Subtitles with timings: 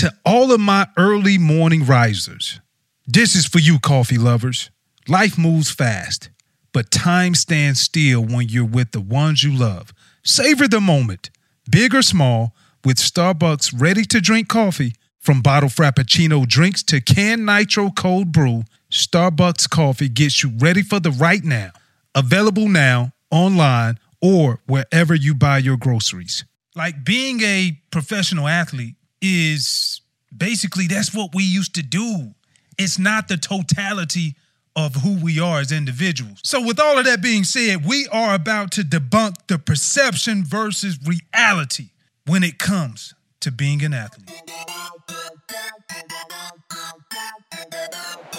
[0.00, 2.58] to all of my early morning risers,
[3.06, 4.70] this is for you, coffee lovers.
[5.06, 6.30] Life moves fast,
[6.72, 9.92] but time stands still when you're with the ones you love.
[10.22, 11.28] Savor the moment,
[11.70, 14.94] big or small, with Starbucks ready to drink coffee.
[15.18, 20.98] From bottle Frappuccino drinks to canned nitro cold brew, Starbucks coffee gets you ready for
[20.98, 21.72] the right now.
[22.14, 26.46] Available now, online, or wherever you buy your groceries.
[26.74, 30.00] Like being a professional athlete is
[30.36, 32.34] basically that's what we used to do.
[32.78, 34.36] It's not the totality
[34.76, 36.40] of who we are as individuals.
[36.44, 40.98] So, with all of that being said, we are about to debunk the perception versus
[41.04, 41.90] reality
[42.26, 44.30] when it comes to being an athlete.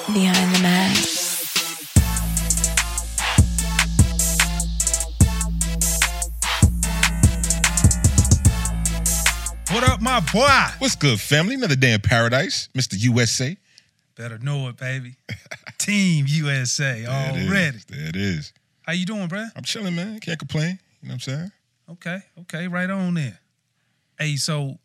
[0.08, 1.41] Behind the mask.
[9.74, 10.48] What up, my boy?
[10.80, 11.56] What's good, family?
[11.56, 12.96] Another day in paradise, Mr.
[13.00, 13.56] USA.
[14.18, 15.16] Better know it, baby.
[15.78, 17.50] Team USA There it is.
[17.50, 17.78] already.
[17.88, 18.54] There it is.
[18.82, 19.50] How you doing, bruh?
[19.56, 20.20] I'm chilling, man.
[20.20, 20.78] Can't complain.
[21.02, 21.52] You know what I'm saying?
[21.92, 23.40] Okay, okay, right on there.
[24.20, 24.78] Hey, so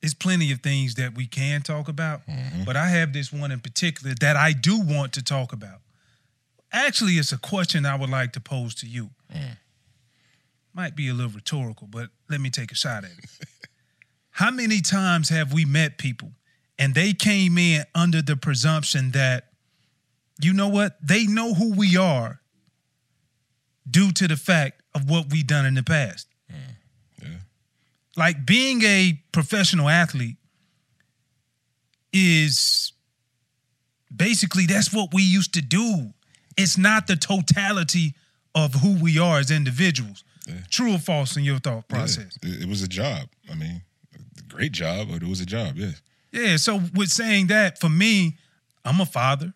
[0.00, 2.64] it's plenty of things that we can talk about, mm-hmm.
[2.64, 5.80] but I have this one in particular that I do want to talk about.
[6.72, 9.10] Actually, it's a question I would like to pose to you.
[9.32, 9.58] Mm.
[10.74, 13.24] Might be a little rhetorical, but let me take a shot at it.
[14.30, 16.32] How many times have we met people
[16.78, 19.50] and they came in under the presumption that,
[20.40, 22.40] you know what, they know who we are
[23.88, 26.28] due to the fact of what we've done in the past?
[27.20, 27.28] Yeah.
[28.16, 30.36] like being a professional athlete
[32.12, 32.92] is
[34.14, 36.12] basically that's what we used to do.
[36.56, 38.14] It's not the totality
[38.54, 40.24] of who we are as individuals.
[40.46, 40.54] Yeah.
[40.70, 42.36] True or false in your thought process?
[42.42, 43.28] It, it was a job.
[43.50, 43.82] I mean,
[44.38, 46.02] a great job, but it was a job, yes.
[46.32, 46.56] Yeah.
[46.56, 48.38] So with saying that, for me,
[48.84, 49.52] I'm a father.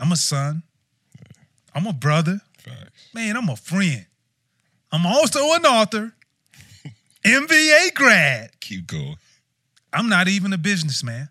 [0.00, 0.62] I'm a son.
[1.74, 2.40] I'm a brother.
[2.58, 3.10] Facts.
[3.14, 4.06] Man, I'm a friend.
[4.90, 6.12] I'm also an author.
[7.24, 8.58] MBA grad.
[8.60, 9.16] Keep going.
[9.92, 11.28] I'm not even a businessman.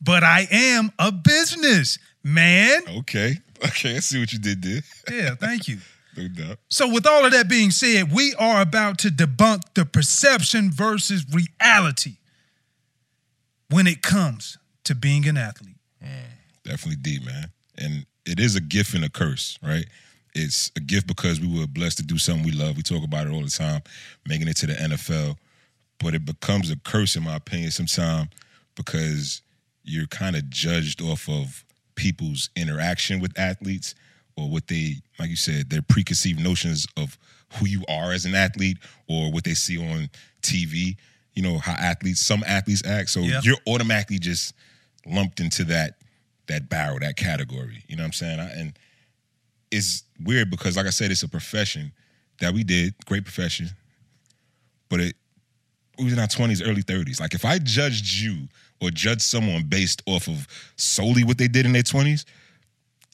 [0.00, 2.82] But I am a business man.
[2.98, 3.36] Okay.
[3.64, 3.96] Okay.
[3.96, 4.80] I see what you did there.
[5.10, 5.78] Yeah, thank you.
[6.18, 6.56] No doubt.
[6.70, 11.26] So, with all of that being said, we are about to debunk the perception versus
[11.30, 12.16] reality
[13.68, 15.76] when it comes to being an athlete.
[16.02, 16.08] Mm,
[16.64, 17.50] definitely deep, man.
[17.76, 19.84] And it is a gift and a curse, right?
[20.34, 22.78] It's a gift because we were blessed to do something we love.
[22.78, 23.82] We talk about it all the time,
[24.26, 25.36] making it to the NFL.
[25.98, 28.28] But it becomes a curse, in my opinion, sometimes
[28.74, 29.42] because
[29.82, 31.64] you're kind of judged off of
[31.96, 33.94] people's interaction with athletes
[34.36, 37.18] or what they, like you said, their preconceived notions of
[37.54, 38.76] who you are as an athlete
[39.08, 40.08] or what they see on
[40.42, 40.96] TV.
[41.34, 43.10] You know, how athletes, some athletes act.
[43.10, 43.40] So Yeah.
[43.42, 44.54] you're automatically just
[45.06, 45.94] lumped into that
[46.48, 47.82] that barrel, that category.
[47.88, 48.38] You know what I'm saying?
[48.38, 48.78] I, and
[49.72, 51.90] it's weird because, like I said, it's a profession
[52.40, 53.68] that we did, great profession,
[54.88, 55.16] but it
[55.98, 57.20] we was in our 20s, early 30s.
[57.20, 58.46] Like if I judged you
[58.80, 62.24] or judge someone based off of solely what they did in their 20s,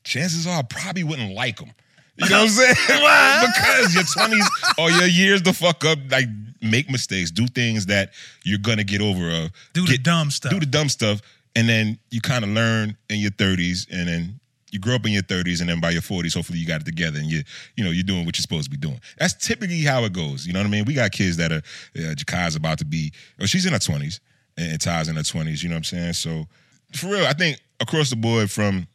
[0.04, 1.70] chances are I probably wouldn't like them.
[2.16, 2.74] You know what I'm saying?
[3.54, 6.26] because your 20s or your years to fuck up, like
[6.60, 8.12] make mistakes, do things that
[8.44, 9.28] you're gonna get over.
[9.30, 10.52] Of, Do the dumb stuff.
[10.52, 11.20] do the dumb stuff,
[11.56, 14.40] and then you kind of learn in your 30s, and then
[14.70, 16.84] you grow up in your 30s, and then by your 40s, hopefully you got it
[16.84, 17.42] together, and you
[17.76, 19.00] you know you're doing what you're supposed to be doing.
[19.18, 20.46] That's typically how it goes.
[20.46, 20.84] You know what I mean?
[20.84, 21.62] We got kids that are
[21.96, 24.20] uh, Jakai's about to be, or she's in her 20s,
[24.56, 25.62] and, and Ty's in her 20s.
[25.62, 26.12] You know what I'm saying?
[26.14, 26.46] So
[26.94, 28.86] for real, I think across the board, from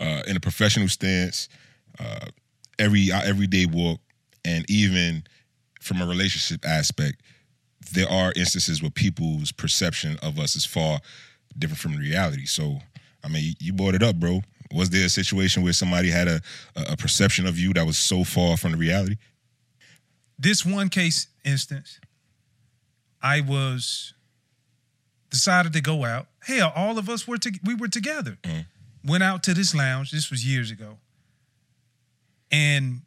[0.00, 1.48] uh, in a professional stance,
[1.98, 2.26] uh,
[2.78, 4.00] every everyday walk,
[4.44, 5.24] and even
[5.80, 7.22] from a relationship aspect,
[7.92, 11.00] there are instances where people's perception of us is far
[11.58, 12.44] different from reality.
[12.44, 12.78] So,
[13.24, 14.42] I mean, you brought it up, bro.
[14.72, 16.40] Was there a situation where somebody had a
[16.74, 19.16] a perception of you that was so far from the reality?
[20.38, 22.00] this one case instance,
[23.22, 24.14] I was
[25.36, 26.26] decided to go out.
[26.40, 28.38] Hell, all of us were to, we were together.
[28.42, 29.10] Mm-hmm.
[29.10, 30.10] Went out to this lounge.
[30.10, 30.98] This was years ago,
[32.50, 33.02] and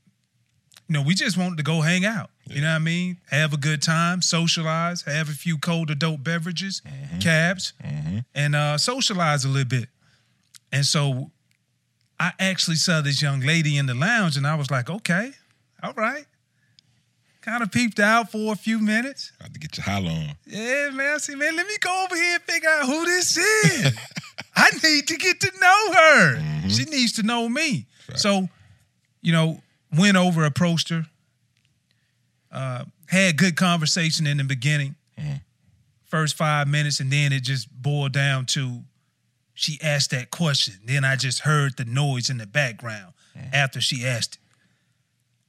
[0.87, 2.29] you know we just wanted to go hang out.
[2.45, 3.17] You know what I mean?
[3.29, 7.19] Have a good time, socialize, have a few cold adult beverages, mm-hmm.
[7.19, 8.19] cabs, mm-hmm.
[8.33, 9.89] and uh, socialize a little bit.
[10.71, 11.31] And so
[12.19, 15.33] I actually saw this young lady in the lounge, and I was like, okay,
[15.83, 16.25] all right.
[17.41, 19.31] Kind of peeped out for a few minutes.
[19.39, 20.35] I had to get your holler on.
[20.45, 21.15] Yeah, man.
[21.15, 23.97] I said, man, let me go over here and figure out who this is.
[24.55, 26.35] I need to get to know her.
[26.35, 26.69] Mm-hmm.
[26.69, 27.85] She needs to know me.
[28.15, 28.49] So,
[29.21, 29.61] you know,
[29.95, 31.05] went over, approached her,
[32.51, 34.95] uh, had good conversation in the beginning.
[35.17, 35.33] Mm-hmm.
[36.05, 38.83] first five minutes, and then it just boiled down to
[39.53, 40.75] she asked that question.
[40.85, 43.53] Then I just heard the noise in the background mm-hmm.
[43.53, 44.41] after she asked it.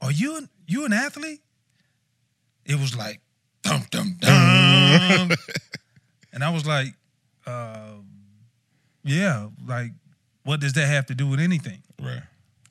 [0.05, 1.41] Are you you an athlete?
[2.71, 3.21] It was like
[3.63, 5.31] dum dum dum,
[6.33, 6.95] and I was like,
[7.47, 7.95] uh,
[9.03, 9.91] yeah, like
[10.45, 11.83] what does that have to do with anything?
[12.01, 12.23] Right.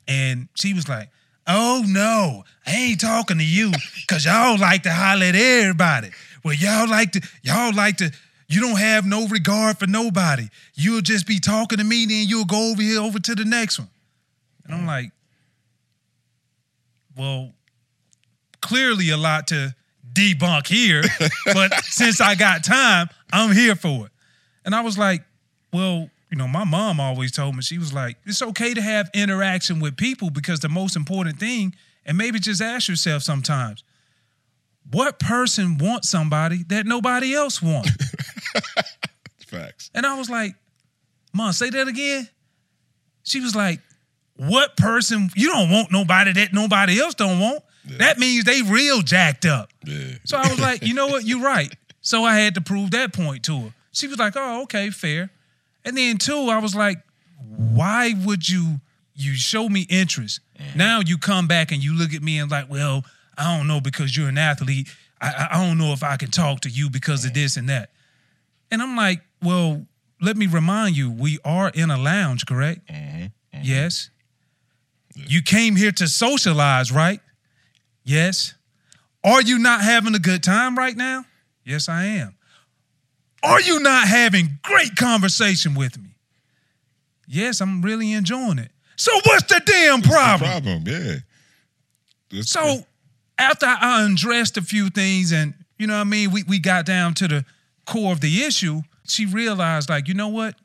[0.07, 1.10] And she was like,
[1.51, 6.12] Oh no, I ain't talking to you because y'all like to holler at everybody.
[6.44, 8.12] Well, y'all like to, y'all like to,
[8.48, 10.48] you don't have no regard for nobody.
[10.75, 13.80] You'll just be talking to me, then you'll go over here over to the next
[13.80, 13.90] one.
[14.63, 15.12] And I'm like,
[17.18, 17.51] well,
[18.62, 19.75] clearly a lot to
[20.13, 21.03] debunk here,
[21.53, 24.11] but since I got time, I'm here for it.
[24.65, 25.23] And I was like,
[25.71, 29.09] well, you know, my mom always told me, she was like, it's okay to have
[29.13, 31.75] interaction with people because the most important thing,
[32.06, 33.83] and maybe just ask yourself sometimes,
[34.91, 37.91] what person wants somebody that nobody else wants?
[39.47, 39.89] Facts.
[39.95, 40.55] and I was like,
[41.33, 42.27] Mom, say that again.
[43.23, 43.79] She was like,
[44.35, 47.63] What person you don't want nobody that nobody else don't want?
[47.85, 49.69] That means they real jacked up.
[49.85, 50.13] Yeah.
[50.23, 51.25] So I was like, you know what?
[51.25, 51.73] You're right.
[52.01, 53.73] So I had to prove that point to her.
[53.91, 55.29] She was like, oh, okay, fair.
[55.83, 57.01] And then two, I was like,
[57.57, 58.79] why would you
[59.15, 60.39] you show me interest?
[60.57, 60.77] Mm-hmm.
[60.77, 63.03] Now you come back and you look at me and like, well,
[63.37, 64.89] I don't know because you're an athlete.
[65.19, 67.41] I, I- I don't know if I can talk to you because of mm-hmm.
[67.41, 67.91] this and that.
[68.71, 69.85] And I'm like, well,
[70.21, 72.87] let me remind you, we are in a lounge, correct?
[72.87, 73.27] Mm-hmm.
[73.61, 74.09] Yes.
[75.15, 77.19] You came here to socialize, right?
[78.09, 78.56] Yes.
[79.23, 81.25] Are you not having a good time right now?
[81.63, 82.35] Yes, I am.
[83.44, 86.09] Are you not having great conversation with me?
[87.27, 88.71] Yes, I'm really enjoying it.
[88.95, 90.50] So what's the damn problem?
[90.50, 90.83] Problem.
[90.88, 91.17] Yeah.
[92.31, 92.83] That's- So
[93.38, 96.88] after I undressed a few things and you know what I mean, we, we got
[96.88, 97.45] down to the
[97.85, 100.55] core of the issue, she realized, like, you know what?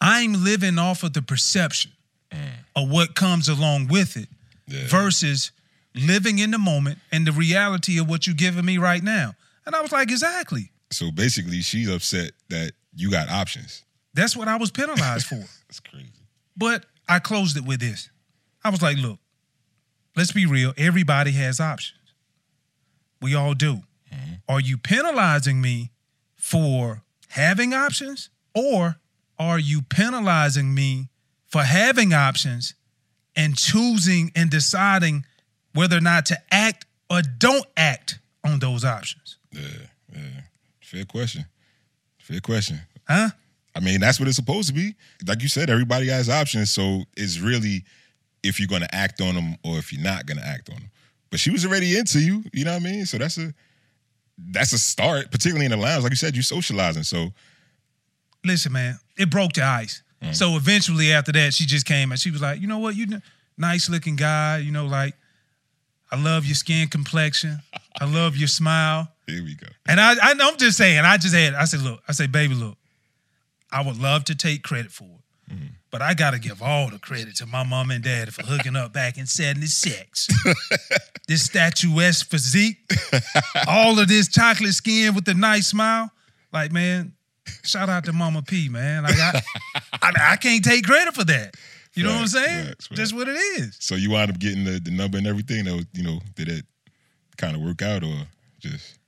[0.00, 1.90] I'm living off of the perception
[2.30, 2.38] mm.
[2.76, 4.28] of what comes along with it
[4.68, 4.86] Yeah.
[4.86, 5.50] versus
[5.94, 9.34] living in the moment and the reality of what you're giving me right now.
[9.66, 10.70] And I was like, exactly.
[10.90, 13.84] so basically, she's upset that you got options.
[14.14, 15.36] That's what I was penalized for.
[15.68, 16.10] That's crazy.
[16.56, 18.10] But I closed it with this.
[18.64, 19.18] I was like, look,
[20.16, 20.72] let's be real.
[20.76, 21.98] Everybody has options.
[23.20, 23.82] We all do.
[24.12, 24.32] Mm-hmm.
[24.48, 25.92] Are you penalizing me
[26.36, 28.30] for having options?
[28.54, 28.96] Or
[29.38, 31.08] are you penalizing me
[31.46, 32.74] for having options
[33.36, 35.24] and choosing and deciding
[35.74, 39.36] whether or not to act or don't act on those options?
[39.52, 39.62] Yeah.
[40.12, 40.40] Yeah.
[40.80, 41.44] Fair question.
[42.18, 42.80] Fair question.
[43.06, 43.30] Huh?
[43.74, 44.94] I mean, that's what it's supposed to be.
[45.26, 46.70] Like you said, everybody has options.
[46.70, 47.84] So it's really
[48.42, 50.76] if you're going to act on them or if you're not going to act on
[50.76, 50.90] them.
[51.30, 52.42] But she was already into you.
[52.52, 53.06] You know what I mean?
[53.06, 53.54] So that's a
[54.38, 56.02] that's a start, particularly in the lounge.
[56.02, 57.04] Like you said, you're socializing.
[57.04, 57.32] So
[58.44, 60.02] listen, man, it broke the ice.
[60.22, 60.34] Mm.
[60.34, 63.20] So eventually, after that, she just came and she was like, you know what, you
[63.56, 64.58] nice looking guy.
[64.58, 65.14] You know, like
[66.12, 67.60] I love your skin complexion.
[68.00, 69.08] I love your smile.
[69.26, 69.66] here we go.
[69.88, 72.54] And I, I, I'm just saying, I just had, I said, look, I said, baby,
[72.54, 72.76] look,
[73.72, 75.66] I would love to take credit for it, mm-hmm.
[75.90, 78.74] but I got to give all the credit to my mom and dad for hooking
[78.74, 80.28] up back in '76.
[81.28, 82.78] this statuesque physique,
[83.68, 86.10] all of this chocolate skin with the nice smile,
[86.52, 87.12] like man,
[87.62, 89.04] shout out to Mama P, man.
[89.04, 89.42] Like I,
[90.02, 91.54] I, I can't take credit for that.
[91.94, 92.66] You know what I'm saying?
[92.66, 92.98] facts, facts.
[92.98, 93.76] That's what it is.
[93.80, 95.64] So you wound up getting the, the number and everything.
[95.64, 96.64] That was, you know, did it
[97.36, 98.14] kind of work out or
[98.58, 98.98] just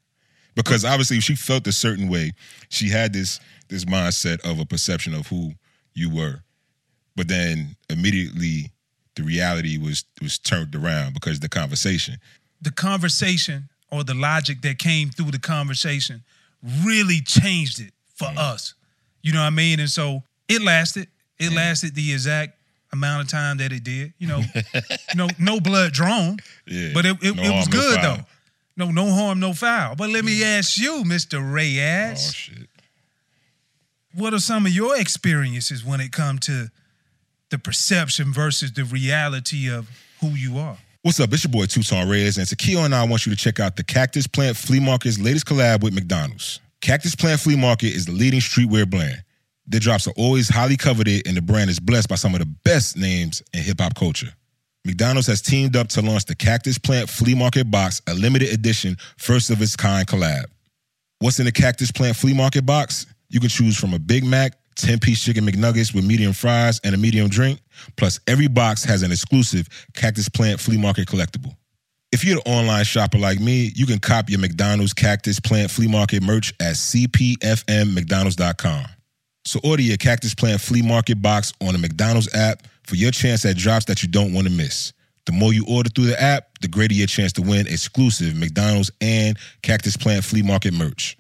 [0.55, 2.33] because obviously she felt a certain way.
[2.69, 5.53] She had this this mindset of a perception of who
[5.95, 6.43] you were,
[7.15, 8.73] but then immediately
[9.15, 12.19] the reality was was turned around because of the conversation.
[12.63, 16.23] the conversation or the logic that came through the conversation
[16.85, 18.39] really changed it for mm-hmm.
[18.39, 18.75] us.
[19.23, 19.81] You know what I mean?
[19.81, 21.09] And so it lasted.
[21.39, 21.57] It mm-hmm.
[21.57, 22.57] lasted the exact
[22.93, 24.13] amount of time that it did.
[24.19, 24.43] You know,
[25.15, 28.25] no no blood drawn, Yeah, but it, it, no it was harm, no good though.
[28.77, 29.97] No no harm, no foul.
[29.97, 31.39] But let me ask you, Mr.
[31.39, 32.69] Oh Reyes, shit!
[34.15, 36.71] what are some of your experiences when it comes to
[37.51, 39.89] the perception versus the reality of
[40.21, 40.79] who you are?
[41.03, 41.33] What's up?
[41.33, 43.83] It's your boy Tucson Reyes, and Takeo and I want you to check out the
[43.83, 46.61] Cactus Plant Flea Market's latest collab with McDonald's.
[46.81, 49.23] Cactus Plant Flea Market is the leading streetwear brand.
[49.67, 52.53] Their drops are always highly coveted, and the brand is blessed by some of the
[52.65, 54.33] best names in hip hop culture.
[54.85, 58.97] McDonald's has teamed up to launch the Cactus Plant Flea Market Box, a limited edition,
[59.17, 60.47] first of its kind collab.
[61.21, 63.07] What's in the Cactus Plant Flea Market box?
[63.29, 66.97] You can choose from a Big Mac, 10 piece chicken McNuggets with medium fries and
[66.97, 67.61] a medium drink.
[67.97, 71.55] Plus, every box has an exclusive Cactus Plant Flea Market collectible.
[72.11, 75.87] If you're an online shopper like me, you can cop your McDonald's Cactus Plant Flea
[75.87, 78.87] Market merch at cpfmmcdonalds.com.
[79.45, 83.45] So order your Cactus Plant Flea Market box on the McDonald's app for your chance
[83.45, 84.93] at drops that you don't want to miss.
[85.27, 88.91] The more you order through the app, the greater your chance to win exclusive McDonald's
[89.01, 91.17] and Cactus Plant Flea Market merch.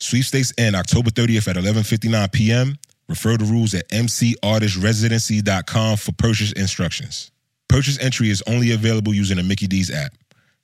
[0.00, 2.76] Sweepstakes end October 30th at 11:59 p.m.
[3.08, 7.30] Refer to rules at mcartistresidency.com for purchase instructions.
[7.68, 10.12] Purchase entry is only available using the Mickey D's app.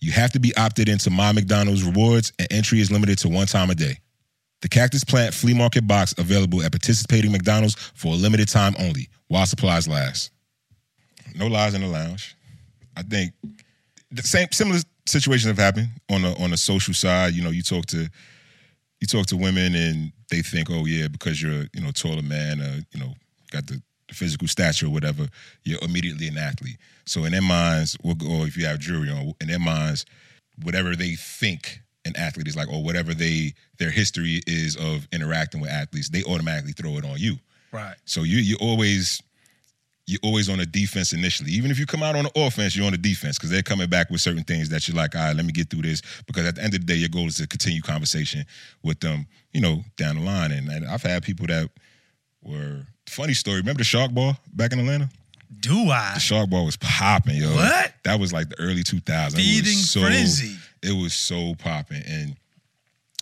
[0.01, 3.47] You have to be opted into My McDonald's rewards, and entry is limited to one
[3.47, 3.99] time a day.
[4.63, 9.09] The Cactus Plant Flea Market box available at participating McDonald's for a limited time only,
[9.29, 10.31] while supplies last.
[11.35, 12.37] No lies in the lounge.
[12.97, 13.33] I think
[14.11, 17.35] the same similar situations have happened on the on the social side.
[17.35, 18.09] You know, you talk to
[19.01, 22.61] you talk to women and they think, oh yeah, because you're you know taller man,
[22.61, 23.15] uh, you know,
[23.51, 25.27] got the physical stature or whatever,
[25.65, 26.77] you're immediately an athlete.
[27.05, 28.15] So in their minds, or
[28.47, 30.07] if you have jewelry on, in their minds,
[30.63, 35.61] whatever they think an athlete is like, or whatever they their history is of interacting
[35.61, 37.37] with athletes, they automatically throw it on you.
[37.73, 37.97] Right.
[38.05, 39.23] So you you always
[40.07, 41.53] you're always on the defense initially.
[41.53, 43.89] Even if you come out on the offense, you're on the defense because they're coming
[43.89, 46.03] back with certain things that you're like, all right, let me get through this.
[46.27, 48.45] Because at the end of the day, your goal is to continue conversation
[48.83, 50.51] with them, you know, down the line.
[50.51, 51.71] And, and I've had people that
[52.43, 53.59] were funny story.
[53.59, 55.09] Remember the shark ball back in Atlanta?
[55.61, 56.13] Do I?
[56.15, 57.55] The shark ball was popping, yo.
[57.55, 57.95] What?
[58.03, 59.37] That was like the early 2000s.
[59.37, 60.57] Feeding so, frenzy.
[60.83, 62.03] It was so popping.
[62.07, 62.37] And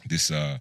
[0.08, 0.58] this uh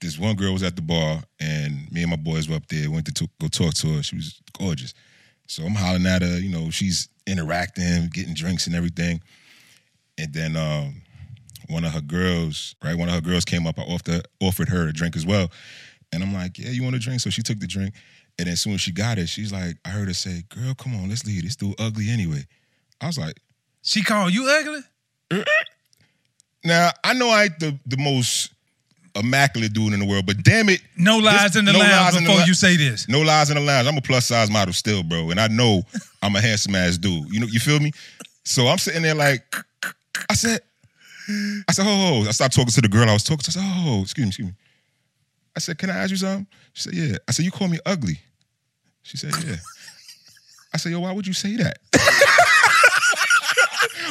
[0.00, 2.90] this one girl was at the bar and me and my boys were up there,
[2.90, 4.02] went to t- go talk to her.
[4.02, 4.94] She was gorgeous.
[5.46, 9.20] So I'm hollering at her, you know, she's interacting, getting drinks and everything.
[10.16, 11.02] And then um,
[11.68, 14.88] one of her girls, right, one of her girls came up, I offered, offered her
[14.88, 15.50] a drink as well.
[16.12, 17.20] And I'm like, yeah, you want a drink?
[17.20, 17.94] So she took the drink.
[18.38, 20.74] And then as soon as she got it, she's like, I heard her say, girl,
[20.74, 21.42] come on, let's leave.
[21.42, 22.46] This dude ugly anyway.
[23.00, 23.38] I was like,
[23.82, 25.44] She called you ugly?
[26.64, 28.52] now, I know I ain't the, the most
[29.16, 32.16] immaculate dude in the world, but damn it, No lies in the no lounge lies
[32.16, 33.08] in the before lou- you say this.
[33.08, 33.88] No lies in the lounge.
[33.88, 35.82] I'm a plus size model still, bro, and I know
[36.22, 37.28] I'm a handsome ass dude.
[37.32, 37.92] You know, you feel me?
[38.44, 39.42] So I'm sitting there like,
[40.28, 40.60] I said,
[41.68, 43.50] I said, oh, I started talking to the girl I was talking to.
[43.50, 44.54] I said, oh, excuse me, excuse me.
[45.56, 46.46] I said, can I ask you something?
[46.72, 47.16] She said, yeah.
[47.28, 48.18] I said, you call me ugly.
[49.02, 49.56] She said, yeah.
[50.72, 51.78] I said, yo, why would you say that?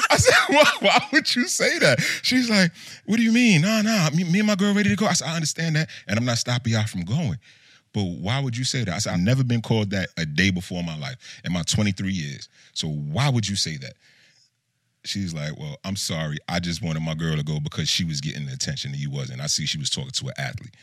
[0.10, 2.00] I said, why, why would you say that?
[2.24, 2.72] She's like,
[3.06, 3.62] what do you mean?
[3.62, 5.06] No, no, me, me and my girl ready to go.
[5.06, 7.38] I said, I understand that, and I'm not stopping y'all from going.
[7.94, 8.94] But why would you say that?
[8.94, 11.64] I said, I've never been called that a day before in my life, in my
[11.64, 12.48] 23 years.
[12.74, 13.94] So why would you say that?
[15.06, 16.38] She's like, well, I'm sorry.
[16.48, 19.10] I just wanted my girl to go because she was getting the attention that you
[19.10, 19.42] wasn't.
[19.42, 20.76] I see she was talking to an athlete.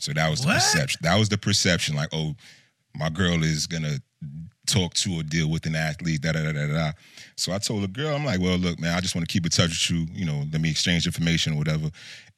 [0.00, 1.00] So that was the perception.
[1.02, 1.94] That was the perception.
[1.94, 2.34] Like, oh,
[2.94, 3.98] my girl is gonna
[4.66, 6.22] talk to or deal with an athlete.
[6.22, 6.92] Da da da da da.
[7.36, 9.44] So I told the girl, I'm like, well, look, man, I just want to keep
[9.44, 10.06] in touch with you.
[10.12, 11.90] You know, let me exchange information or whatever.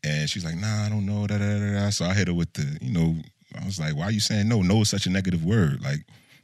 [0.05, 1.27] And she's like, nah, I don't know.
[1.27, 1.91] Da da da da.
[1.91, 3.15] So I hit her with the, you know,
[3.61, 4.63] I was like, why are you saying no?
[4.63, 5.83] No is such a negative word.
[5.83, 6.01] Like,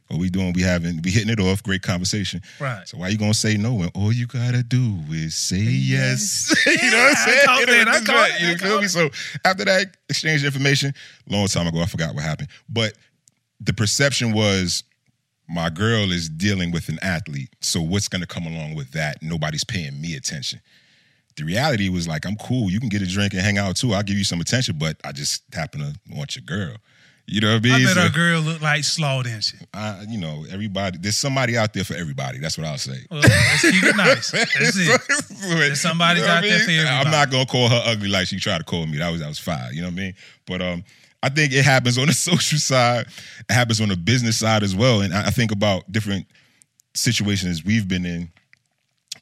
[0.07, 0.53] what we doing?
[0.53, 1.63] We having, we hitting it off.
[1.63, 2.41] Great conversation.
[2.59, 2.87] Right.
[2.87, 6.53] So why you gonna say no when all you gotta do is say yes?
[6.65, 7.59] you know what I'm I saying?
[7.59, 8.07] You know what I saying?
[8.07, 8.85] it, I You feel me?
[8.85, 8.89] it.
[8.89, 9.09] So
[9.45, 10.93] after that exchange information,
[11.29, 12.49] long time ago, I forgot what happened.
[12.69, 12.93] But
[13.61, 14.83] the perception was
[15.47, 17.49] my girl is dealing with an athlete.
[17.61, 19.21] So what's gonna come along with that?
[19.21, 20.61] Nobody's paying me attention.
[21.35, 22.69] The reality was like, I'm cool.
[22.69, 23.93] You can get a drink and hang out too.
[23.93, 26.75] I'll give you some attention, but I just happen to want your girl.
[27.25, 27.73] You know what I mean?
[27.73, 27.85] I mean?
[27.85, 29.65] bet So- her girl look like Slaw and shit.
[29.73, 30.97] I, you know, everybody.
[30.99, 32.37] There's somebody out there for everybody.
[32.39, 32.99] That's what I'll say.
[33.09, 34.31] Well, let's keep it nice.
[34.31, 35.01] That's it.
[35.41, 36.87] There's somebody's out there for everybody.
[36.89, 38.97] I'm not gonna call her ugly like she tried to call me.
[38.97, 39.69] That was that was fire.
[39.71, 40.13] You know what I mean?
[40.45, 40.83] But um,
[41.23, 43.07] I think it happens on the social side.
[43.49, 45.01] It happens on the business side as well.
[45.01, 46.27] And I, think about different
[46.93, 48.29] situations we've been in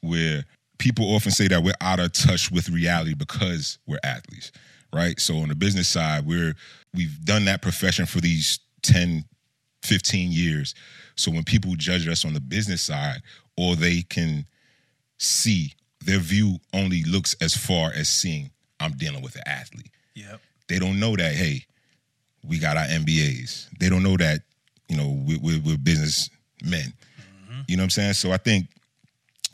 [0.00, 0.44] where
[0.78, 4.50] people often say that we're out of touch with reality because we're athletes,
[4.92, 5.18] right?
[5.20, 6.54] So on the business side, we're
[6.92, 9.24] we've done that profession for these 10,
[9.84, 10.74] 15 years.
[11.14, 13.22] So when people judge us on the business side,
[13.56, 14.44] or they can
[15.18, 15.72] see
[16.04, 19.92] their view only looks as far as seeing I'm dealing with an athlete.
[20.16, 20.40] Yep.
[20.68, 21.64] They don't know that, hey,
[22.46, 23.68] we got our MBAs.
[23.78, 24.40] They don't know that,
[24.88, 26.28] you know, we're, we're, we're business
[26.62, 26.92] men.
[26.92, 27.60] Mm-hmm.
[27.68, 28.14] You know what I'm saying?
[28.14, 28.68] So I think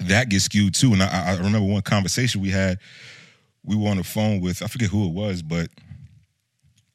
[0.00, 0.92] that gets skewed too.
[0.92, 2.78] And I, I remember one conversation we had.
[3.64, 5.68] We were on the phone with I forget who it was, but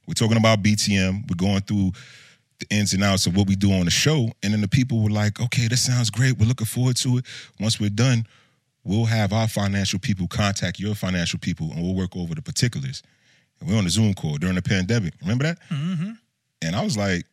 [0.07, 1.29] we're talking about BTM.
[1.29, 1.91] We're going through
[2.59, 5.03] the ins and outs of what we do on the show, and then the people
[5.03, 6.37] were like, "Okay, that sounds great.
[6.37, 7.25] We're looking forward to it.
[7.59, 8.25] Once we're done,
[8.83, 13.03] we'll have our financial people contact your financial people, and we'll work over the particulars."
[13.63, 15.13] And we're on a Zoom call during the pandemic.
[15.21, 15.57] Remember that?
[15.69, 16.11] Mm-hmm.
[16.61, 17.25] And I was like,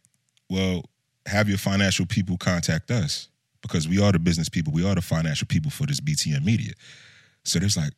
[0.48, 0.84] well,
[1.26, 3.28] have your financial people contact us
[3.62, 4.72] because we are the business people.
[4.72, 6.72] We are the financial people for this BTM media.
[7.44, 7.92] So there's like,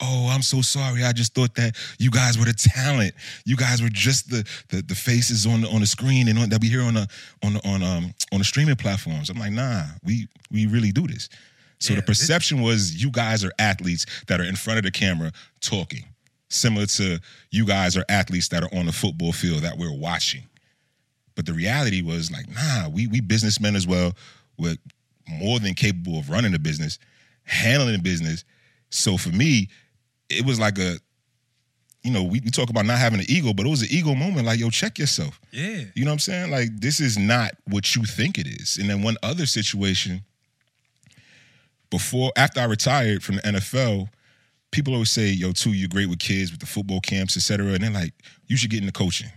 [0.00, 1.04] oh, I'm so sorry.
[1.04, 3.14] I just thought that you guys were the talent.
[3.44, 6.48] You guys were just the the, the faces on the on the screen and on,
[6.48, 7.08] that we hear on the
[7.42, 9.28] on the, on um on the streaming platforms.
[9.28, 11.28] I'm like, nah, we we really do this.
[11.78, 14.90] So Yeah, the perception was you guys are athletes that are in front of the
[14.90, 16.04] camera talking,
[16.48, 17.18] similar to
[17.50, 20.42] you guys are athletes that are on the football field that we're watching.
[21.34, 24.12] But the reality was like, nah, we we businessmen as well.
[24.58, 24.76] We're
[25.28, 26.98] more than capable of running a business,
[27.44, 28.44] handling a business.
[28.90, 29.68] So for me,
[30.28, 30.98] it was like a,
[32.02, 34.14] you know, we, we talk about not having an ego, but it was an ego
[34.14, 34.46] moment.
[34.46, 35.40] Like, yo, check yourself.
[35.50, 35.84] Yeah.
[35.94, 36.50] You know what I'm saying?
[36.50, 38.76] Like, this is not what you think it is.
[38.76, 40.22] And then one other situation,
[41.90, 44.08] before after I retired from the NFL,
[44.74, 47.82] people always say, "Yo, too, you're great with kids, with the football camps, etc." And
[47.82, 48.12] they're like,
[48.48, 49.30] "You should get into coaching."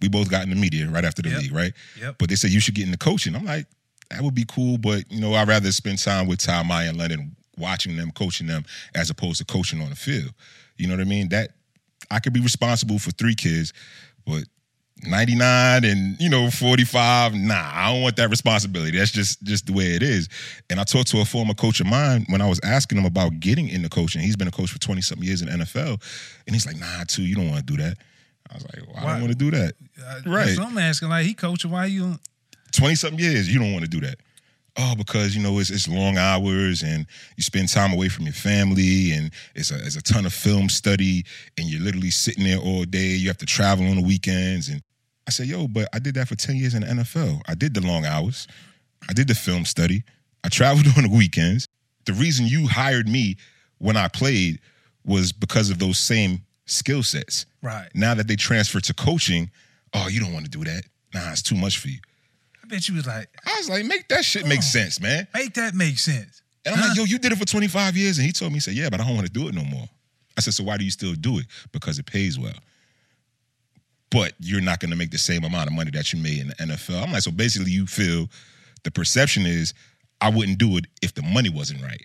[0.00, 1.40] We both got in the media right after the Yep.
[1.42, 1.72] league, right?
[2.00, 2.16] Yep.
[2.18, 3.34] But they say you should get into coaching.
[3.34, 3.66] I'm like,
[4.10, 6.98] that would be cool, but you know, I'd rather spend time with Ty Maya and
[6.98, 8.64] Leonard, watching them, coaching them,
[8.94, 10.32] as opposed to coaching on the field.
[10.76, 11.30] You know what I mean?
[11.30, 11.52] That
[12.10, 13.72] I could be responsible for three kids,
[14.26, 14.44] but
[15.06, 19.72] 99 and you know 45 nah i don't want that responsibility that's just just the
[19.72, 20.28] way it is
[20.70, 23.38] and i talked to a former coach of mine when i was asking him about
[23.38, 26.00] getting into coaching he's been a coach for 20 something years in the nfl
[26.46, 27.98] and he's like nah too you don't want to do that
[28.50, 30.56] i was like well, i Why- don't want to do that Uh, Right.
[30.56, 31.70] So I'm asking, like, he coaching.
[31.70, 32.18] Why you?
[32.72, 34.16] 20 something years, you don't want to do that.
[34.78, 37.06] Oh, because you know it's it's long hours and
[37.38, 40.68] you spend time away from your family and it's a it's a ton of film
[40.68, 41.24] study
[41.56, 43.12] and you're literally sitting there all day.
[43.16, 44.82] You have to travel on the weekends and
[45.26, 47.42] I said, yo, but I did that for 10 years in the NFL.
[47.48, 48.46] I did the long hours.
[49.08, 50.04] I did the film study.
[50.44, 51.66] I traveled on the weekends.
[52.04, 53.36] The reason you hired me
[53.78, 54.60] when I played
[55.04, 57.46] was because of those same skill sets.
[57.62, 57.88] Right.
[57.94, 59.50] Now that they transfer to coaching,
[59.94, 60.84] oh, you don't want to do that.
[61.14, 61.98] Nah, it's too much for you.
[62.64, 64.62] I bet you was like, I was like, make that shit make Oh.
[64.62, 65.26] sense, man.
[65.34, 66.42] make that make sense.
[66.64, 66.88] And I'm Huh?
[66.88, 68.18] like, yo, you did it for 25 years.
[68.18, 69.64] And he told me, he said, yeah, but I don't want to do it no
[69.64, 69.88] more.
[70.36, 71.46] I said, so why do you still do it?
[71.72, 72.52] Because it pays well.
[74.10, 76.48] But you're not going to make the same amount of money that you made in
[76.48, 77.02] the NFL.
[77.02, 78.28] I'm like, so basically, you feel
[78.84, 79.74] the perception is
[80.20, 82.04] I wouldn't do it if the money wasn't right.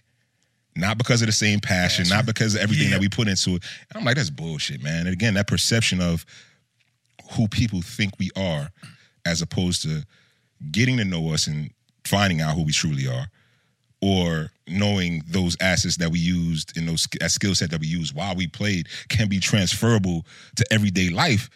[0.75, 2.91] Not because of the same passion, not because of everything Yeah.
[2.93, 3.63] that we put into it.
[3.89, 5.02] And I'm like, that's bullshit, man.
[5.06, 6.25] And again, that perception of
[7.34, 8.69] who people think we are
[9.25, 10.04] as opposed to
[10.71, 11.69] getting to know us and
[12.06, 13.28] finding out who we truly are
[14.02, 18.15] or knowing those assets that we used and those that skill set that we used
[18.15, 20.25] while we played can be transferable
[20.56, 21.49] to everyday life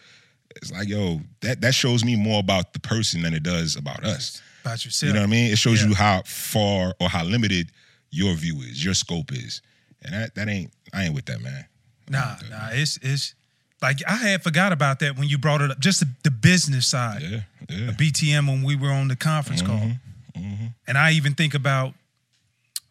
[0.55, 4.03] it's like yo that that shows me more about the person than it does about
[4.03, 5.07] us About yourself.
[5.09, 5.89] you know what i mean it shows Yeah.
[5.89, 7.71] you how far or how limited
[8.11, 9.61] your view is your scope is
[10.03, 11.65] and that that ain't i ain't with that man
[12.07, 12.69] Nah, nah.
[12.71, 13.33] It's it's
[13.81, 15.79] like I had forgot about that when you brought it up.
[15.79, 17.23] Just the, the business side.
[17.23, 19.91] yeah yeah BTM when we were on the conference call.
[20.37, 20.67] Mm-hmm.
[20.87, 21.95] And I even think about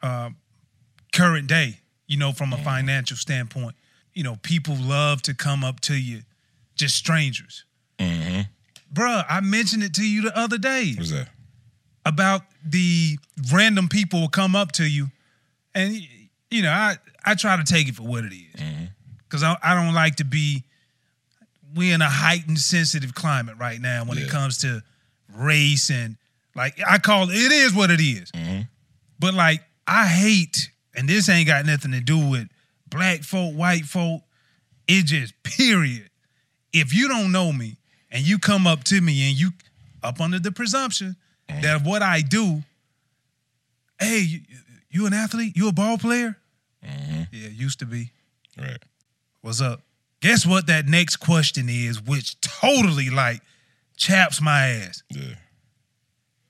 [0.02, 0.30] uh,
[1.12, 2.64] current day, you know, from a Mm-hmm.
[2.64, 3.76] financial standpoint.
[4.14, 6.22] You know, people love to come up to you,
[6.76, 7.64] just strangers.
[7.98, 8.40] mm-hmm.
[8.92, 11.28] Bruh, I mentioned it to you the other day what's that
[12.06, 13.18] about the
[13.52, 15.08] random people will come up to you.
[15.74, 15.96] And,
[16.50, 18.60] you know, I, I try to take it for what it is.
[18.60, 18.84] Mm-hmm.
[19.24, 20.62] Because I, I don't like to be,
[21.74, 24.24] we're in a heightened sensitive climate right now when Yeah.
[24.24, 24.82] it comes to
[25.34, 26.16] race and
[26.54, 28.30] like I call it, it is what it is.
[28.30, 28.68] Mhm.
[29.18, 32.48] But like I hate, and this ain't got nothing to do with
[32.88, 34.22] black folk, white folk.
[34.86, 36.10] It just period.
[36.74, 37.76] If you don't know me
[38.10, 39.52] and you come up to me and you
[40.02, 41.16] up under the presumption
[41.48, 42.62] that what I do,
[44.00, 44.40] hey, you,
[44.90, 45.56] you an athlete?
[45.56, 46.36] You a ball player?
[46.82, 48.10] Yeah, used to be.
[48.58, 48.82] right
[49.40, 49.80] What's up?
[50.20, 53.40] Guess what that next question is, which totally like
[53.96, 55.02] chaps my ass.
[55.10, 55.34] yeah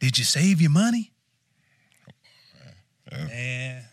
[0.00, 1.12] Did you save your money?
[3.12, 3.26] Yeah.
[3.26, 3.84] Man,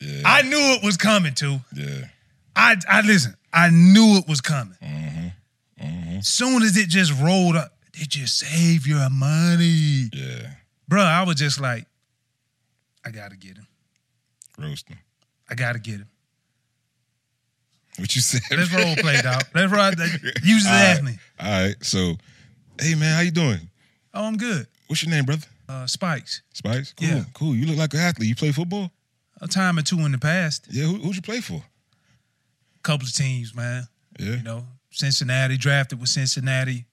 [0.00, 1.58] yeah I knew it was coming too.
[1.74, 2.06] yeah
[2.54, 3.34] I I listen.
[3.52, 4.76] I knew it was coming.
[4.82, 5.28] Mm-hmm.
[6.22, 10.50] Soon as it just rolled up, did you save your money, yeah
[10.90, 11.84] Bruh, I was just like,
[13.04, 13.66] I gotta get him.
[14.58, 14.98] roasting
[15.50, 16.08] I gotta get him.
[17.98, 19.42] what you said Let's role play, dog.
[19.54, 19.90] Let's roll.
[19.90, 19.94] You
[20.58, 20.72] just right.
[20.74, 21.18] asked me.
[21.40, 21.76] All right.
[21.82, 22.14] So,
[22.80, 23.60] hey man, how you doing?
[24.14, 24.66] Oh, I'm good.
[24.86, 25.46] What's your name, brother?
[25.68, 26.42] Uh, Spikes.
[26.52, 26.92] Spice.
[26.96, 27.08] Cool.
[27.08, 27.24] Yeah.
[27.34, 27.54] Cool.
[27.56, 28.28] You look like an athlete.
[28.28, 28.90] You play football?
[29.40, 30.66] A time or two in the past.
[30.70, 30.84] Yeah.
[30.84, 31.62] Who, who'd you play for?
[32.82, 33.88] Couple of teams, man.
[34.18, 34.36] Yeah.
[34.36, 34.64] You know,
[34.96, 36.84] Cincinnati drafted with Cincinnati.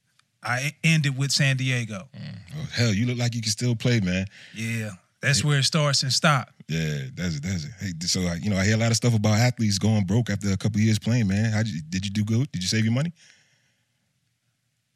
[0.44, 2.10] I ended with San Diego.
[2.18, 2.36] Mm.
[2.58, 4.26] Oh, hell, you look like you can still play, man.
[4.54, 6.52] Yeah, that's where it starts and stops.
[6.68, 7.44] Yeah, that's it.
[7.44, 7.72] That's it.
[7.80, 10.30] Hey, so I- you know, I hear a lot of stuff about athletes going broke
[10.30, 11.28] after a couple years playing.
[11.28, 12.52] Man, how did you do good?
[12.52, 13.14] Did you save your money?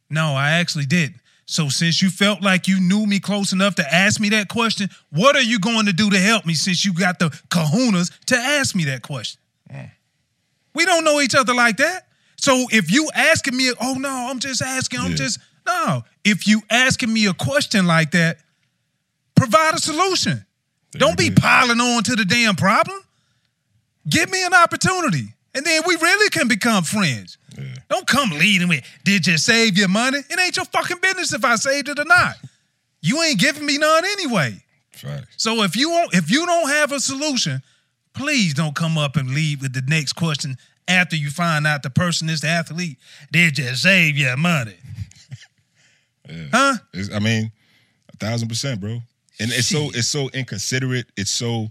[0.09, 1.15] No, I actually did.
[1.45, 4.89] So since you felt like you knew me close enough to ask me that question,
[5.11, 8.35] what are you going to do to help me since you got the kahunas to
[8.35, 9.39] ask me that question?
[9.73, 9.91] Mm.
[10.73, 12.06] We don't know each other like that.
[12.37, 15.17] So if you asking me, oh no, I'm just asking, I'm Yeah.
[15.17, 16.03] just no.
[16.23, 18.37] If you asking me a question like that,
[19.35, 20.45] provide a solution.
[20.91, 21.41] Don't be go.
[21.41, 22.99] piling on to the damn problem.
[24.09, 25.33] Give me an opportunity.
[25.53, 27.37] And then we really can become friends.
[27.57, 27.65] Yeah.
[27.89, 30.19] Don't come leading with, did you save your money?
[30.19, 32.35] It ain't your fucking business if I saved it or not.
[33.01, 34.63] You ain't giving me none anyway.
[34.91, 35.25] Facts.
[35.37, 37.61] So if you won't, if you don't have a solution,
[38.13, 41.89] please don't come up and leave with the next question after you find out the
[41.89, 42.97] person is the athlete.
[43.31, 44.75] Did you save your money?
[46.29, 46.43] Yeah.
[46.51, 46.73] Huh?
[46.93, 47.51] It's- I mean,
[48.13, 49.01] a thousand percent, bro.
[49.39, 51.05] And it's so it's so inconsiderate.
[51.15, 51.69] It's so.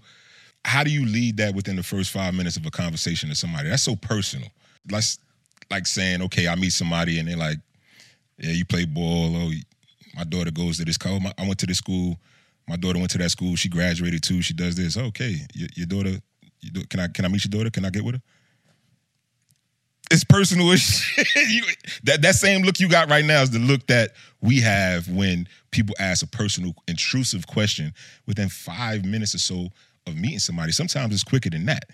[0.65, 3.69] How do you lead that within the first five minutes of a conversation to somebody?
[3.69, 4.49] That's so personal.
[4.87, 5.19] That's
[5.71, 7.59] like saying, okay, I meet somebody and they're like,
[8.39, 9.37] yeah, you play ball.
[9.37, 9.51] Oh,
[10.17, 10.97] my daughter goes to this.
[10.97, 12.17] co- my- I went to this school.
[12.69, 13.55] My daughter went to that school.
[13.57, 14.41] She graduated too.
[14.43, 14.97] She does this.
[14.97, 16.19] Okay, your, your daughter.
[16.61, 17.71] You do, can I can I meet your daughter?
[17.71, 18.23] Can I get with her?
[20.11, 20.67] It's personal.
[21.37, 21.65] You-
[22.05, 25.49] that that same look you got right now is the look that we have when
[25.71, 27.93] people ask a personal, intrusive question
[28.27, 29.69] within five minutes or so
[30.07, 30.73] of meeting somebody.
[30.73, 31.91] Sometimes it's quicker than that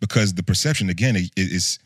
[0.00, 1.78] because the perception again it, it's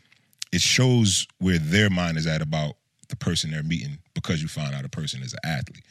[0.51, 2.75] it shows where their mind is at about
[3.09, 5.85] the person they're meeting because you find out a person is an athlete.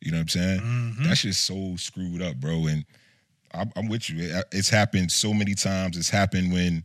[0.00, 0.60] You know what I'm saying?
[0.60, 1.04] Mm-hmm.
[1.04, 2.66] That's just so screwed up, bro.
[2.66, 2.84] And
[3.54, 4.22] I'm, I'm with you.
[4.36, 5.96] It- It's happened so many times.
[5.96, 6.84] It's happened when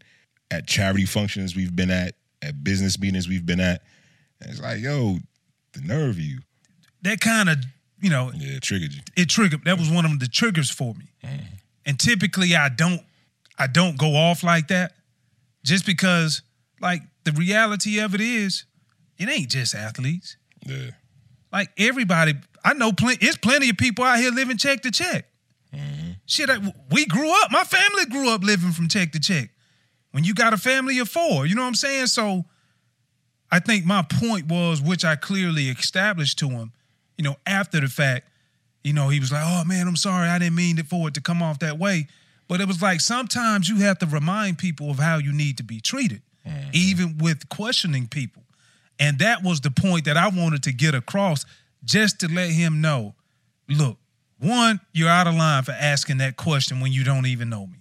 [0.52, 3.82] at charity functions we've been at, at business meetings we've been at.
[4.42, 5.18] And it's like, yo,
[5.74, 6.40] the nerve of you.
[7.02, 7.58] That kind of,
[8.02, 9.02] you know, Yeah, it triggered you.
[9.16, 9.64] it triggered.
[9.66, 11.12] That was one of the triggers for me.
[11.24, 11.46] Mm-hmm.
[11.86, 13.02] And typically, I don't,
[13.58, 14.94] I don't go off like that,
[15.64, 16.42] just because,
[16.82, 18.66] like, the reality of it is,
[19.18, 20.38] it ain't just athletes.
[20.66, 20.92] Yeah.
[21.52, 23.26] Like everybody, I know plenty.
[23.26, 25.26] It's plenty of people out here living check to check.
[25.74, 26.12] Mm-hmm.
[26.26, 26.58] Shit, I,
[26.92, 27.52] we grew up.
[27.52, 29.50] My family grew up living from check to check.
[30.12, 32.08] When you got a family of four, you know what I'm saying.
[32.08, 32.46] So,
[33.52, 36.72] I think my point was, which I clearly established to him,
[37.18, 38.30] you know, after the fact,
[38.84, 41.14] you know, he was like, "Oh man, I'm sorry, I didn't mean it for it
[41.16, 42.08] to come off that way."
[42.48, 45.64] But it was like sometimes you have to remind people of how you need to
[45.64, 46.70] be treated, mm-hmm.
[46.74, 48.44] even with questioning people.
[49.00, 51.46] And that was the point that I wanted to get across
[51.84, 53.16] just to let him know
[53.70, 53.98] look,
[54.40, 57.80] one, you're out of line for asking that question when you don't even know me.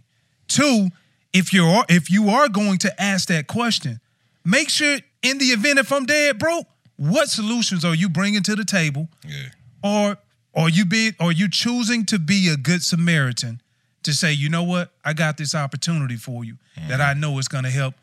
[0.49, 0.89] Two,
[1.37, 4.01] if you're if you are going to ask that question,
[4.44, 8.57] make sure in the event if I'm dead broke, what solutions are you bringing to
[8.57, 9.09] the table?
[9.27, 9.49] Yeah.
[9.83, 10.16] or
[10.55, 13.61] are you being are you choosing to be a good Samaritan
[14.05, 17.03] to say, you know what, I got this opportunity for you that mm-hmm.
[17.03, 17.94] I know is going to help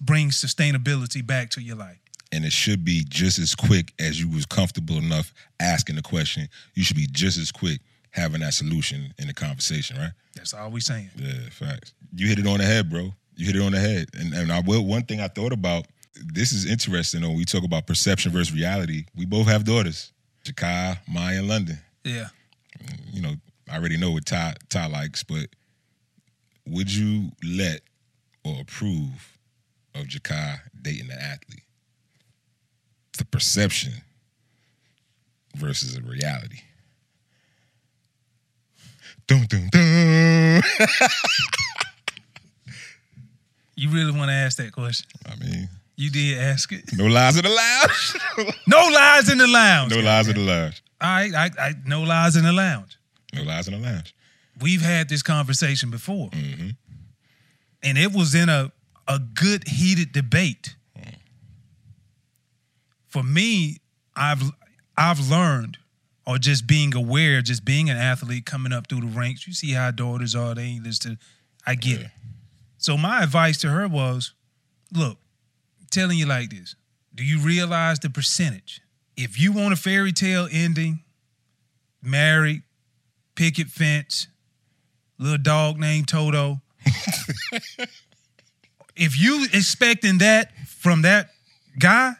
[0.00, 1.98] bring sustainability back to your life.
[2.32, 6.48] And it should be just as quick as you was comfortable enough asking the question.
[6.74, 7.80] You should be just as quick
[8.16, 10.12] having that solution in the conversation, right?
[10.34, 11.10] That's all we saying.
[11.16, 11.92] Yeah, facts.
[12.14, 13.12] You hit it on the head, bro.
[13.36, 14.08] You hit it on the head.
[14.18, 17.62] And and I will one thing I thought about, this is interesting when we talk
[17.62, 19.04] about perception versus reality.
[19.14, 20.12] We both have daughters.
[20.44, 21.78] Jakai, Maya, and London.
[22.04, 22.28] Yeah.
[23.12, 23.34] You know,
[23.70, 25.48] I already know what Ty Ty likes, but
[26.66, 27.80] would you let
[28.44, 29.38] or approve
[29.94, 31.62] of Jakai dating an athlete?
[33.18, 33.92] The perception
[35.56, 36.60] versus a reality.
[39.26, 40.62] Dun, dun, dun.
[43.78, 45.06] You really want to ask that question?
[45.30, 46.84] I mean, You did ask it.
[46.96, 48.54] no lies in the lounge.
[48.66, 49.94] No lies in the lounge.
[49.94, 50.82] no lies in the lounge.
[51.00, 52.96] All right, I, I no lies in the lounge.
[53.34, 54.14] No lies in the lounge.
[54.60, 56.70] We've had this conversation before, Mm-hmm.
[57.82, 58.72] and it was in a
[59.06, 60.74] a good heated debate.
[63.08, 63.78] For me,
[64.14, 64.42] I've
[64.96, 65.76] I've learned,
[66.26, 69.46] or just being aware, just being an athlete coming up through the ranks.
[69.46, 71.18] You see how daughters are; they ain't listen.
[71.66, 72.06] I get Yeah.
[72.06, 72.10] it.
[72.78, 74.32] So my advice to her was,
[74.92, 75.18] look,
[75.90, 76.74] telling you like this.
[77.14, 78.80] Do you realize the percentage?
[79.16, 81.02] If you want a fairy tale ending,
[82.02, 82.62] married,
[83.34, 84.28] picket fence,
[85.18, 86.60] little dog named Toto.
[88.96, 91.30] if you expecting that from that
[91.78, 92.12] guy,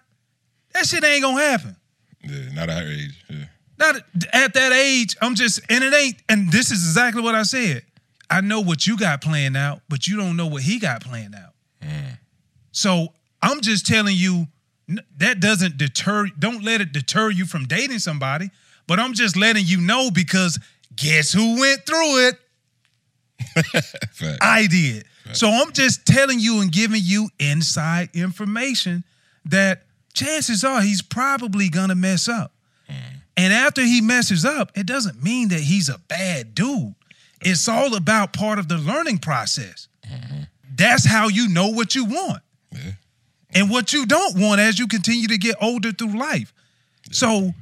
[0.72, 1.76] that shit ain't gonna happen.
[2.24, 3.24] Yeah, not at her age.
[3.28, 3.44] Yeah.
[3.78, 3.96] Not
[4.32, 5.16] at that age.
[5.20, 6.16] I'm just, and it ain't.
[6.28, 7.82] And this is exactly what I said.
[8.30, 11.34] I know what you got planned out, but you don't know what he got planned
[11.34, 11.52] out.
[12.72, 13.08] So
[13.42, 14.46] I'm just telling you
[15.16, 16.26] that doesn't deter.
[16.38, 18.50] Don't let it deter you from dating somebody.
[18.86, 20.58] But I'm just letting you know because
[20.94, 22.34] guess who went through it?
[24.40, 25.06] I did.
[25.32, 29.02] So I'm just telling you and giving you inside information
[29.46, 29.82] that
[30.14, 32.52] chances are he's probably gonna mess up.
[33.36, 36.94] And after he messes up, it doesn't mean that he's a bad dude.
[37.42, 39.88] It's all about part of the learning process.
[40.10, 40.42] Mm-hmm.
[40.74, 42.92] That's how you know what you want Yeah.
[43.54, 46.52] and what you don't want as you continue to get older through life.
[47.12, 47.52] So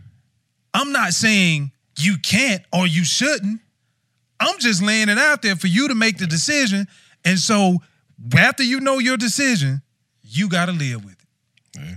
[0.72, 3.60] I'm not saying you can't or you shouldn't.
[4.40, 6.86] I'm just laying it out there for you to make the decision.
[7.24, 7.78] And so
[8.36, 9.82] after you know your decision,
[10.22, 11.80] you got to live with it.
[11.80, 11.96] Yeah.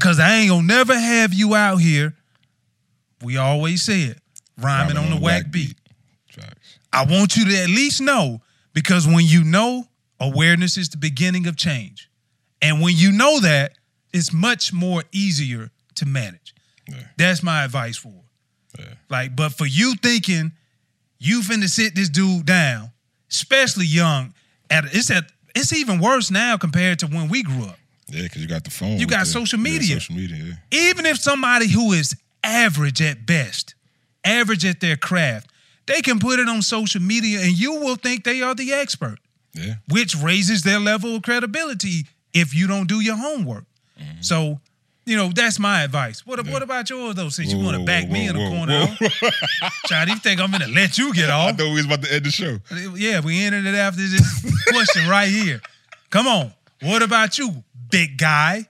[0.00, 2.14] Cause I ain't gonna never have you out here.
[3.24, 4.18] We always say it,
[4.58, 5.76] rhyming, on, the whack beat.
[6.30, 6.78] Facts.
[6.92, 8.40] I want you to at least know
[8.72, 9.88] because when you know,
[10.20, 12.10] awareness is the beginning of change.
[12.62, 13.72] And when you know that,
[14.12, 16.54] it's much more easier to manage.
[16.88, 16.98] Yeah.
[17.16, 18.12] That's my advice for.
[18.78, 18.86] Yeah.
[19.08, 20.52] Like, but for you thinking
[21.18, 22.90] you finna sit this dude down,
[23.30, 24.34] especially young,
[24.70, 27.76] at it's at it's even worse now compared to when we grew up.
[28.08, 28.98] Yeah, because you got the phone.
[28.98, 29.94] You got the- social yeah, media.
[30.00, 30.88] social media, yeah.
[30.90, 33.74] Even if somebody who is average at best,
[34.24, 35.50] average at their craft,
[35.86, 39.18] they can put it on social media and you will think they are the expert,
[39.54, 39.74] Yeah.
[39.88, 43.64] which raises their level of credibility if you don't do your homework.
[44.00, 44.22] Mm-hmm.
[44.22, 44.60] So,
[45.06, 46.26] you know, that's my advice.
[46.26, 47.28] What what about yours though?
[47.28, 49.30] Since you want to back whoa, me in whoa, the corner, whoa.
[49.86, 51.50] Chad, you think I'm gonna let you get off?
[51.50, 52.58] I thought we was about to end the show.
[52.96, 55.60] Yeah, we ended it after this question right here.
[56.10, 56.52] Come on.
[56.80, 58.66] What about you, big guy?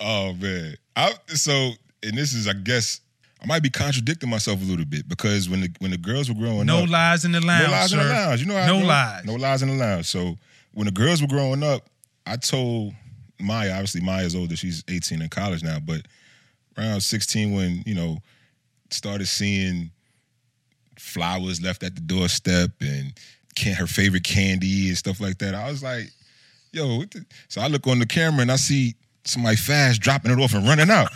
[0.00, 0.76] Oh man.
[0.96, 3.00] I so and this is I guess
[3.44, 6.34] I might be contradicting myself a little bit because when the when the girls were
[6.34, 7.64] growing No up, no lies in the lounge.
[7.66, 8.00] no lies sir.
[8.00, 8.40] in the lounge.
[8.40, 9.24] You know how No lies.
[9.26, 10.06] No lies in the lounge.
[10.06, 10.36] So
[10.72, 11.82] when the girls were growing up,
[12.26, 12.94] I told
[13.38, 16.06] Maya, obviously Maya's older, she's 18 in college now, but
[16.78, 18.18] around 16 when, you know,
[18.90, 19.90] started seeing
[20.98, 23.12] flowers left at the doorstep and
[23.54, 25.54] can, her favorite candy and stuff like that.
[25.54, 26.10] I was like,
[26.72, 30.32] yo, what the-" so I look on the camera and I see somebody fast dropping
[30.32, 31.08] it off and running out.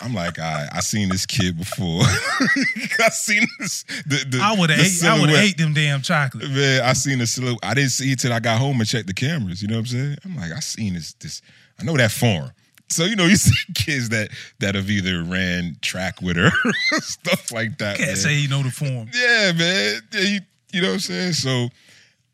[0.00, 2.02] I'm like, I I seen this kid before.
[2.02, 3.84] I seen this.
[4.06, 5.04] The, the, I would have ate.
[5.04, 6.48] I would have ate them damn chocolate.
[6.50, 7.58] Man, I seen the silhouette.
[7.62, 9.60] I didn't see it till I got home and checked the cameras.
[9.60, 10.16] You know what I'm saying?
[10.24, 11.12] I'm like, I seen this.
[11.14, 11.42] This
[11.78, 12.50] I know that form.
[12.88, 16.50] So you know, you see kids that that have either ran track with her,
[17.00, 17.96] stuff like that.
[17.96, 18.16] Can't man.
[18.16, 19.08] say he know the form.
[19.12, 20.00] Yeah, man.
[20.12, 20.40] Yeah, you,
[20.72, 21.32] you know what I'm saying?
[21.34, 21.68] So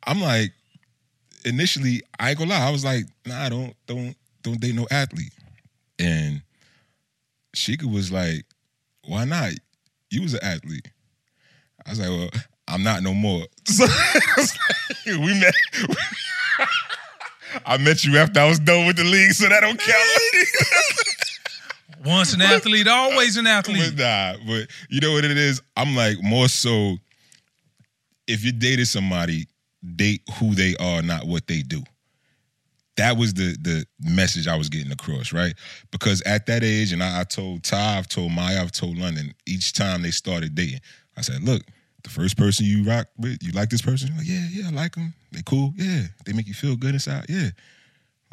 [0.07, 0.53] I'm like,
[1.44, 5.33] initially, I ain't gonna lie, I was like, nah, don't don't don't date no athlete.
[5.99, 6.42] And
[7.59, 8.44] Sheikah was like,
[9.07, 9.53] why not?
[10.11, 10.88] You was an athlete.
[11.85, 12.31] I was like, well,
[12.68, 13.44] I'm not no more.
[13.66, 15.55] So like, we met.
[17.66, 20.47] I met you after I was done with the league, so that don't count.
[22.05, 23.99] Once an athlete, always an But athlete.
[23.99, 25.61] nah, but you know what it is?
[25.77, 26.97] I'm like more so
[28.27, 29.47] if you dated somebody,
[29.97, 31.83] date who they are, not what they do.
[32.99, 35.55] That was the the message I was getting across, right?
[35.91, 39.33] Because at that age, and I, I told Ty, I've told Maya, I've told London,
[39.47, 40.81] each time they started dating,
[41.17, 41.63] I said, look,
[42.03, 44.11] the first person you rock with, you like this person?
[44.17, 45.15] Like, yeah, yeah, I like them.
[45.33, 46.03] They cool, yeah.
[46.27, 47.51] They make you feel good inside, yeah.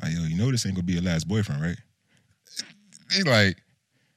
[0.01, 1.77] Like, yo, you know this ain't gonna be your last boyfriend, right?
[3.15, 3.57] They like,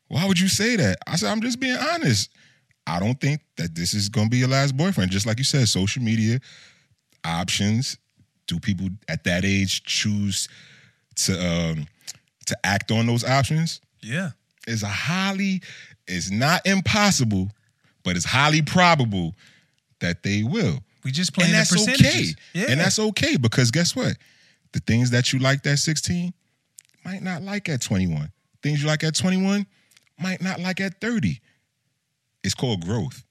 [0.09, 0.99] why would you say that?
[1.07, 2.31] I said, I'm just being honest.
[2.87, 5.11] I don't think that this is gonna be your last boyfriend.
[5.11, 6.41] Just like you said, social media
[7.25, 7.99] options.
[8.49, 10.49] Do people at that age choose
[11.17, 11.87] to um
[12.47, 13.81] to act on those options?
[14.03, 14.31] Yeah.
[14.67, 15.63] It's a highly,
[16.07, 17.51] it's not impossible,
[18.05, 19.35] but it's highly probable
[20.01, 20.79] that they will.
[21.05, 22.27] We just playing and that's okay.
[22.53, 22.67] Yeah.
[22.69, 24.17] And that's okay because guess what?
[24.73, 26.35] The things that you liked at 16
[27.05, 28.31] might not like at 21.
[28.63, 29.67] Things you like at 21
[30.21, 31.41] might not like at 30.
[32.45, 33.25] It's called growth.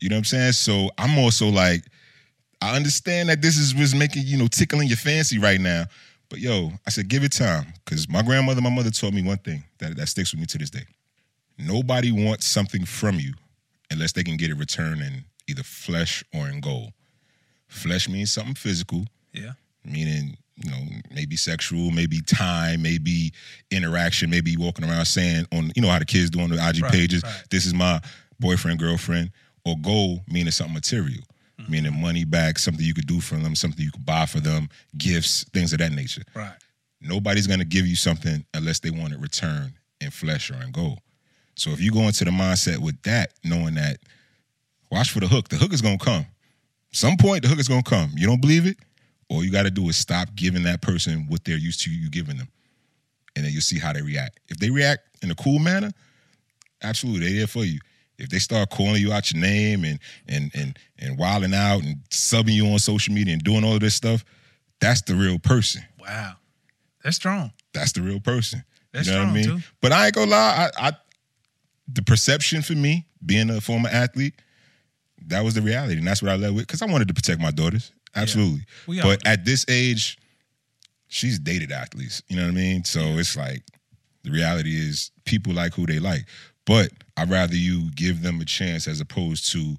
[0.00, 0.52] You know what I'm saying?
[0.52, 1.84] So I'm also like,
[2.62, 5.84] I understand that this is was making, you know, tickling your fancy right now.
[6.28, 7.66] But yo, I said, give it time.
[7.84, 10.58] Because my grandmother, my mother told me one thing that, that sticks with me to
[10.58, 10.84] this day.
[11.58, 13.34] Nobody wants something from you
[13.90, 16.92] unless they can get a return in either flesh or in gold.
[17.68, 19.52] Flesh means something physical, yeah.
[19.84, 20.78] meaning you know
[21.14, 23.32] maybe sexual, maybe time, maybe
[23.70, 26.82] interaction, maybe walking around saying on you know how the kids do on the IG
[26.82, 27.44] Right, pages, right.
[27.50, 28.00] this is my
[28.38, 29.30] boyfriend, girlfriend,
[29.64, 31.22] or goal meaning something material.
[31.70, 34.68] Meaning money back, something you could do for them, something you could buy for them,
[34.98, 36.22] gifts, things of that nature.
[36.34, 36.52] Right.
[37.00, 40.98] Nobody's gonna give you something unless they want it returned in flesh or in gold.
[41.54, 43.98] So if you go into the mindset with that, knowing that,
[44.90, 45.48] watch for the hook.
[45.48, 46.26] The hook is gonna come.
[46.92, 48.10] Some point the hook is gonna come.
[48.16, 48.76] You don't believe it?
[49.28, 52.36] All you gotta do is stop giving that person what they're used to you giving
[52.36, 52.48] them.
[53.36, 54.40] And then you'll see how they react.
[54.48, 55.92] If they react in a cool manner,
[56.82, 57.78] absolutely, they're there for you.
[58.20, 61.96] If they start calling you out your name and and and and wilding out and
[62.10, 64.24] subbing you on social media and doing all of this stuff,
[64.80, 66.34] that's the real person Wow.
[67.04, 67.52] That's strong.
[67.72, 68.64] that's the real person.
[68.92, 69.60] That's you know what I strong, mean?
[69.62, 69.66] too.
[69.80, 70.92] But I ain't gonna lie, I, I
[71.92, 74.34] the perception for me, being a former athlete,
[75.26, 77.40] that was the reality, and that's what I led with because I wanted to protect
[77.40, 78.64] my daughters, absolutely.
[78.88, 80.18] All but at this age,
[81.08, 82.22] she's dated athletes.
[82.28, 82.84] You know what I mean?
[82.84, 83.62] So it's like
[84.24, 86.26] the reality is people like who they like,
[86.70, 89.74] but I'd rather you give them a chance as opposed to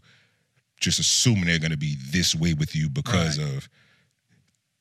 [0.81, 3.47] just assuming they're going to be this way with you because Right.
[3.47, 3.69] of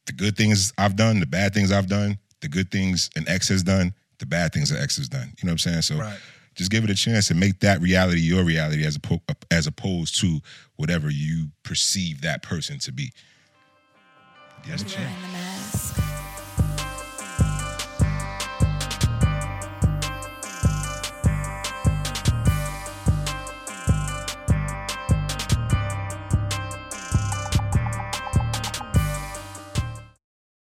[0.07, 3.49] the good things I've done, the bad things I've done, the good things an ex
[3.51, 5.33] has done, the bad things an ex has done.
[5.39, 5.83] You know what I'm saying?
[5.83, 6.19] So Right.
[6.57, 10.19] just give it a chance and make that reality your reality as oppo- as opposed
[10.21, 10.41] to
[10.75, 13.13] whatever you perceive that person to be.
[14.67, 14.85] Give